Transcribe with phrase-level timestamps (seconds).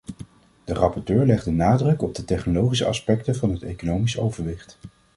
[0.63, 4.77] De rapporteur legt de nadruk op de technologische aspecten van het economisch overwicht.